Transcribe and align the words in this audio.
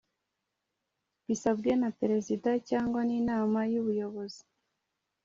Bisabwe 1.27 1.69
na 1.81 1.89
Perezida 1.99 2.49
cyangwa 2.69 3.01
n 3.07 3.11
inama 3.19 3.59
y 3.71 3.75
ubuyobozi 3.81 4.43